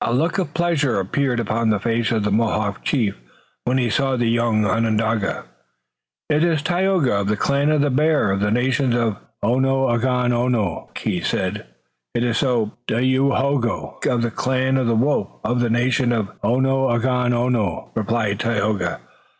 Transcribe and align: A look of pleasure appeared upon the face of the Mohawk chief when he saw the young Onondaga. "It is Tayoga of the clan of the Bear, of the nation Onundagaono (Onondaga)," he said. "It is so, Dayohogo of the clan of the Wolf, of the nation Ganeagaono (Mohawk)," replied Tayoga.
A 0.00 0.12
look 0.14 0.38
of 0.38 0.54
pleasure 0.54 1.00
appeared 1.00 1.40
upon 1.40 1.70
the 1.70 1.80
face 1.80 2.12
of 2.12 2.22
the 2.22 2.30
Mohawk 2.30 2.84
chief 2.84 3.16
when 3.64 3.78
he 3.78 3.90
saw 3.90 4.14
the 4.14 4.28
young 4.28 4.64
Onondaga. 4.64 5.46
"It 6.30 6.44
is 6.44 6.62
Tayoga 6.62 7.22
of 7.22 7.26
the 7.26 7.36
clan 7.36 7.72
of 7.72 7.80
the 7.80 7.90
Bear, 7.90 8.30
of 8.30 8.38
the 8.38 8.52
nation 8.52 8.92
Onundagaono 9.42 10.44
(Onondaga)," 10.44 10.86
he 11.00 11.20
said. 11.20 11.66
"It 12.14 12.22
is 12.22 12.38
so, 12.38 12.74
Dayohogo 12.86 13.96
of 14.06 14.22
the 14.22 14.30
clan 14.30 14.76
of 14.76 14.86
the 14.86 14.94
Wolf, 14.94 15.30
of 15.42 15.58
the 15.58 15.68
nation 15.68 16.10
Ganeagaono 16.10 17.50
(Mohawk)," 17.50 17.90
replied 17.96 18.38
Tayoga. 18.38 19.00